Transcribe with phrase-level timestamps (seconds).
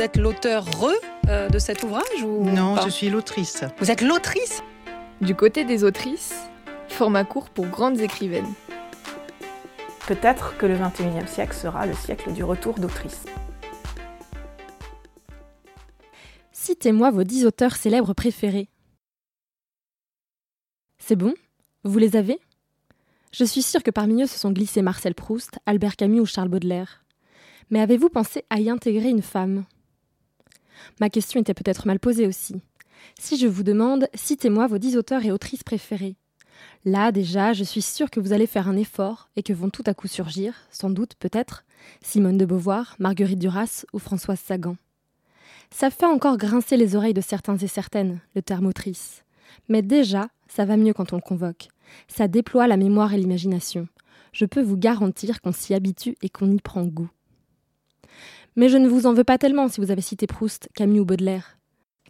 [0.00, 0.94] Vous êtes l'auteur re
[1.28, 2.86] euh, de cet ouvrage ou Non, pas?
[2.86, 3.64] je suis l'autrice.
[3.80, 4.62] Vous êtes l'autrice?
[5.20, 6.32] Du côté des autrices,
[6.88, 8.50] format court pour grandes écrivaines.
[10.06, 13.26] Peut-être que le 21e siècle sera le siècle du retour d'autrice.
[16.50, 18.70] Citez-moi vos dix auteurs célèbres préférés.
[20.96, 21.34] C'est bon?
[21.84, 22.38] Vous les avez?
[23.32, 26.48] Je suis sûre que parmi eux se sont glissés Marcel Proust, Albert Camus ou Charles
[26.48, 27.04] Baudelaire.
[27.68, 29.66] Mais avez-vous pensé à y intégrer une femme?
[31.00, 32.62] Ma question était peut-être mal posée aussi.
[33.18, 36.16] Si je vous demande, citez-moi vos dix auteurs et autrices préférés.
[36.84, 39.84] Là, déjà, je suis sûre que vous allez faire un effort et que vont tout
[39.86, 41.64] à coup surgir, sans doute, peut-être,
[42.02, 44.76] Simone de Beauvoir, Marguerite Duras ou Françoise Sagan.
[45.70, 49.24] Ça fait encore grincer les oreilles de certains et certaines, le terme autrice.
[49.68, 51.68] Mais déjà, ça va mieux quand on le convoque.
[52.08, 53.88] Ça déploie la mémoire et l'imagination.
[54.32, 57.10] Je peux vous garantir qu'on s'y habitue et qu'on y prend goût.
[58.56, 61.04] Mais je ne vous en veux pas tellement si vous avez cité Proust, Camus ou
[61.04, 61.56] Baudelaire.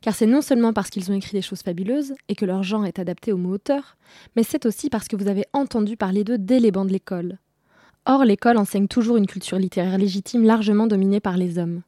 [0.00, 2.86] Car c'est non seulement parce qu'ils ont écrit des choses fabuleuses et que leur genre
[2.86, 3.96] est adapté au mot auteur,
[4.34, 7.38] mais c'est aussi parce que vous avez entendu parler d'eux dès les bancs de l'école.
[8.06, 11.82] Or, l'école enseigne toujours une culture littéraire légitime largement dominée par les hommes.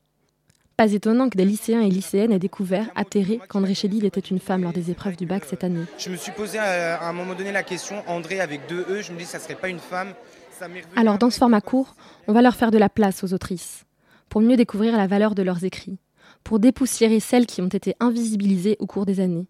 [0.76, 4.62] Pas étonnant que des lycéens et lycéennes aient découvert, atterré, qu'André Chédid était une femme
[4.62, 5.84] lors des épreuves du bac cette année.
[5.96, 9.02] Je me suis posé à, à un moment donné la question, André avec deux E,
[9.02, 10.12] je me dis ça serait pas une femme.
[10.58, 11.94] Ça Alors, dans ce format court,
[12.28, 13.84] on va leur faire de la place aux autrices,
[14.32, 15.98] pour mieux découvrir la valeur de leurs écrits,
[16.42, 19.46] pour dépoussiérer celles qui ont été invisibilisées au cours des années.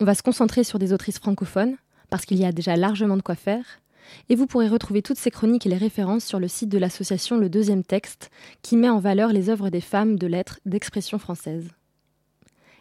[0.00, 1.76] On va se concentrer sur des autrices francophones,
[2.08, 3.82] parce qu'il y a déjà largement de quoi faire,
[4.30, 7.36] et vous pourrez retrouver toutes ces chroniques et les références sur le site de l'association
[7.36, 8.30] Le Deuxième Texte,
[8.62, 11.68] qui met en valeur les œuvres des femmes de lettres d'expression française.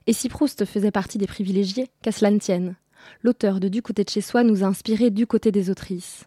[0.07, 2.78] Et si Proust faisait partie des privilégiés, qu'à cela ne tienne,
[3.22, 6.23] l'auteur de Du côté de chez soi nous a inspiré du côté des autrices.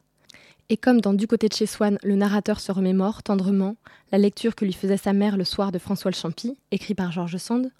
[0.69, 3.77] Et comme dans Du côté de chez Swann, le narrateur se remémore tendrement
[4.11, 7.12] la lecture que lui faisait sa mère le soir de François le Champy, écrit par
[7.12, 7.70] Georges Sand,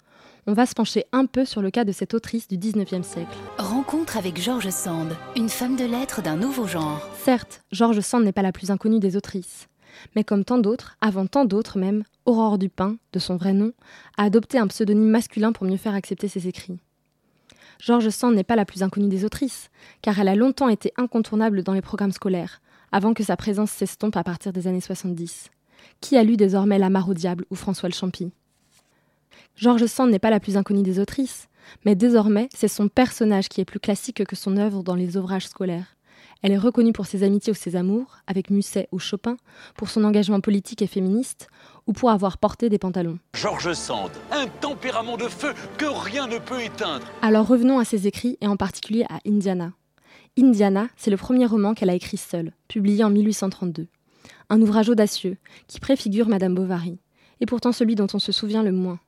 [0.45, 3.37] on va se pencher un peu sur le cas de cette autrice du XIXe siècle.
[3.57, 7.05] Rencontre avec Georges Sand, une femme de lettres d'un nouveau genre.
[7.17, 9.67] Certes, Georges Sand n'est pas la plus inconnue des autrices,
[10.15, 13.73] mais comme tant d'autres, avant tant d'autres même, Aurore Dupin, de son vrai nom,
[14.15, 16.79] a adopté un pseudonyme masculin pour mieux faire accepter ses écrits.
[17.79, 19.69] Georges Sand n'est pas la plus inconnue des autrices,
[20.01, 22.61] car elle a longtemps été incontournable dans les programmes scolaires,
[22.91, 25.49] avant que sa présence s'estompe à partir des années 70.
[26.01, 28.31] Qui a lu désormais La Mare au diable ou François le Champy
[29.55, 31.47] Georges Sand n'est pas la plus inconnue des autrices,
[31.85, 35.47] mais désormais c'est son personnage qui est plus classique que son œuvre dans les ouvrages
[35.47, 35.97] scolaires.
[36.43, 39.37] Elle est reconnue pour ses amitiés ou ses amours, avec Musset ou Chopin,
[39.75, 41.47] pour son engagement politique et féministe,
[41.87, 43.17] ou pour avoir porté des pantalons.
[43.33, 47.07] Georges Sand, un tempérament de feu que rien ne peut éteindre.
[47.21, 49.71] Alors revenons à ses écrits et en particulier à Indiana.
[50.39, 53.87] Indiana, c'est le premier roman qu'elle a écrit seule, publié en 1832.
[54.49, 55.37] Un ouvrage audacieux
[55.67, 56.99] qui préfigure Madame Bovary,
[57.41, 58.99] et pourtant celui dont on se souvient le moins.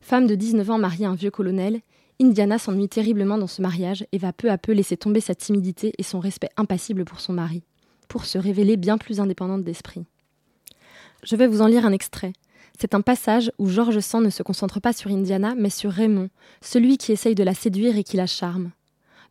[0.00, 1.80] Femme de 19 ans mariée à un vieux colonel,
[2.22, 5.92] Indiana s'ennuie terriblement dans ce mariage et va peu à peu laisser tomber sa timidité
[5.98, 7.62] et son respect impassible pour son mari,
[8.08, 10.06] pour se révéler bien plus indépendante d'esprit.
[11.22, 12.32] Je vais vous en lire un extrait.
[12.78, 16.30] C'est un passage où Georges Sand ne se concentre pas sur Indiana, mais sur Raymond,
[16.62, 18.70] celui qui essaye de la séduire et qui la charme.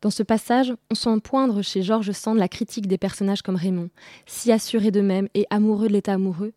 [0.01, 3.89] Dans ce passage, on sent poindre chez Georges Sand la critique des personnages comme Raymond,
[4.25, 6.53] si assurés d'eux-mêmes et amoureux de l'état amoureux,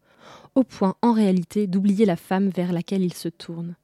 [0.55, 3.75] au point en réalité d'oublier la femme vers laquelle ils se tournent.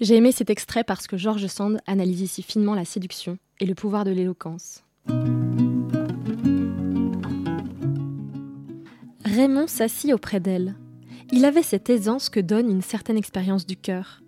[0.00, 3.74] J'ai aimé cet extrait parce que Georges Sand analyse ici finement la séduction et le
[3.74, 4.84] pouvoir de l'éloquence.
[9.24, 10.76] Raymond s'assit auprès d'elle.
[11.32, 14.22] Il avait cette aisance que donne une certaine expérience du cœur.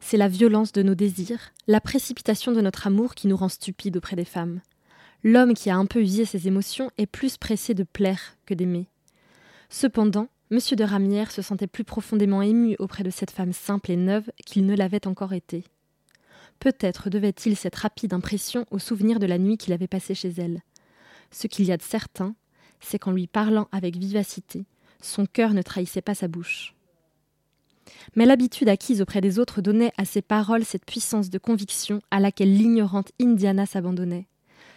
[0.00, 3.96] C'est la violence de nos désirs, la précipitation de notre amour qui nous rend stupides
[3.96, 4.60] auprès des femmes.
[5.24, 8.88] L'homme qui a un peu usé ses émotions est plus pressé de plaire que d'aimer.
[9.68, 10.58] Cependant, M.
[10.76, 14.66] de Ramière se sentait plus profondément ému auprès de cette femme simple et neuve qu'il
[14.66, 15.64] ne l'avait encore été.
[16.58, 20.60] Peut-être devait-il cette rapide impression au souvenir de la nuit qu'il avait passée chez elle.
[21.30, 22.34] Ce qu'il y a de certain,
[22.80, 24.66] c'est qu'en lui parlant avec vivacité,
[25.00, 26.74] son cœur ne trahissait pas sa bouche.
[28.16, 32.20] Mais l'habitude acquise auprès des autres donnait à ses paroles cette puissance de conviction à
[32.20, 34.26] laquelle l'ignorante Indiana s'abandonnait,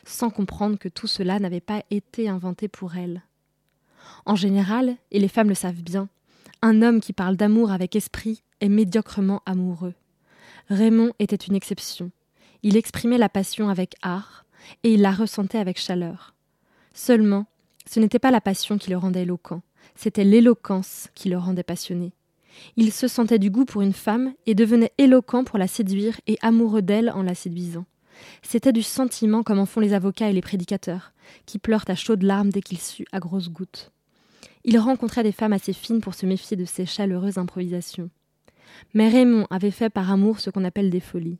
[0.06, 3.24] sans comprendre que tout cela n'avait pas été inventé pour elle.
[4.26, 6.10] En général, et les femmes le savent bien,
[6.62, 9.94] un homme qui parle d'amour avec esprit est médiocrement amoureux.
[10.70, 12.12] Raymond était une exception.
[12.64, 14.46] Il exprimait la passion avec art,
[14.84, 16.34] et il la ressentait avec chaleur.
[16.94, 17.46] Seulement,
[17.86, 19.62] ce n'était pas la passion qui le rendait éloquent,
[19.96, 22.14] c'était l'éloquence qui le rendait passionné.
[22.78, 26.38] Il se sentait du goût pour une femme et devenait éloquent pour la séduire et
[26.42, 27.86] amoureux d'elle en la séduisant.
[28.42, 31.14] C'était du sentiment comme en font les avocats et les prédicateurs,
[31.46, 33.92] qui pleurent à chaudes larmes dès qu'ils suent à grosses gouttes.
[34.64, 38.10] Il rencontrait des femmes assez fines pour se méfier de ces chaleureuses improvisations.
[38.94, 41.40] Mais Raymond avait fait par amour ce qu'on appelle des folies.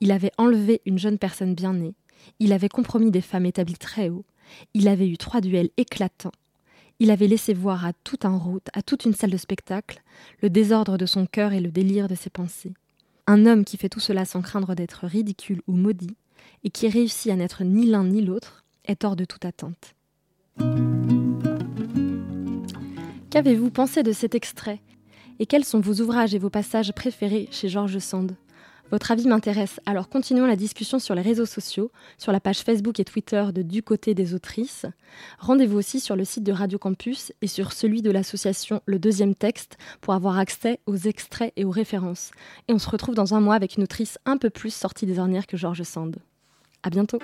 [0.00, 1.94] Il avait enlevé une jeune personne bien née,
[2.38, 4.24] il avait compromis des femmes établies très haut,
[4.74, 6.32] il avait eu trois duels éclatants,
[7.02, 10.00] il avait laissé voir à tout un route, à toute une salle de spectacle,
[10.40, 12.74] le désordre de son cœur et le délire de ses pensées.
[13.26, 16.14] Un homme qui fait tout cela sans craindre d'être ridicule ou maudit,
[16.62, 19.96] et qui réussit à n'être ni l'un ni l'autre, est hors de toute attente.
[23.30, 24.80] Qu'avez-vous pensé de cet extrait?
[25.40, 28.36] Et quels sont vos ouvrages et vos passages préférés chez Georges Sand?
[28.92, 33.00] Votre avis m'intéresse, alors continuons la discussion sur les réseaux sociaux, sur la page Facebook
[33.00, 34.84] et Twitter de Du côté des autrices.
[35.38, 39.34] Rendez-vous aussi sur le site de Radio Campus et sur celui de l'association Le Deuxième
[39.34, 42.32] Texte pour avoir accès aux extraits et aux références.
[42.68, 45.18] Et on se retrouve dans un mois avec une autrice un peu plus sortie des
[45.18, 46.18] ornières que Georges Sand.
[46.82, 47.18] À bientôt!